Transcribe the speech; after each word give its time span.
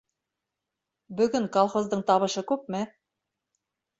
Бөгөн 1.19 1.43
колхоздың 1.57 2.03
табышы 2.09 2.45
күпме? 2.53 2.81